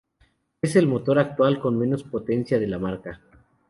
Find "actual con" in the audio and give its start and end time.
1.19-1.77